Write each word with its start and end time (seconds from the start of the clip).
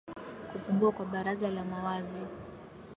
kupungua 0.53 0.91
kwa 0.91 1.05
baraza 1.05 1.51
la 1.51 1.65
mawazi 1.65 2.25